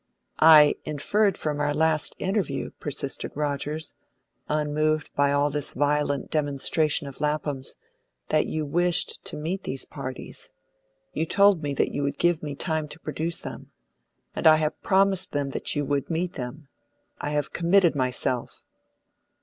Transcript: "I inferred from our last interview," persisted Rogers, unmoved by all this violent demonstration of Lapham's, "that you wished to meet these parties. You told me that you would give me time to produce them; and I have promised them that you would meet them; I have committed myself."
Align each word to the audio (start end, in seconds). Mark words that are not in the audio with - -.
"I 0.39 0.73
inferred 0.83 1.37
from 1.37 1.59
our 1.59 1.75
last 1.75 2.15
interview," 2.17 2.71
persisted 2.79 3.31
Rogers, 3.35 3.93
unmoved 4.49 5.13
by 5.13 5.31
all 5.31 5.51
this 5.51 5.75
violent 5.75 6.31
demonstration 6.31 7.05
of 7.05 7.21
Lapham's, 7.21 7.75
"that 8.29 8.47
you 8.47 8.65
wished 8.65 9.23
to 9.25 9.37
meet 9.37 9.61
these 9.61 9.85
parties. 9.85 10.49
You 11.13 11.27
told 11.27 11.61
me 11.61 11.75
that 11.75 11.91
you 11.93 12.01
would 12.01 12.17
give 12.17 12.41
me 12.41 12.55
time 12.55 12.87
to 12.87 12.99
produce 12.99 13.39
them; 13.41 13.69
and 14.35 14.47
I 14.47 14.55
have 14.55 14.81
promised 14.81 15.33
them 15.33 15.51
that 15.51 15.75
you 15.75 15.85
would 15.85 16.09
meet 16.09 16.33
them; 16.33 16.67
I 17.19 17.29
have 17.29 17.53
committed 17.53 17.95
myself." 17.95 18.63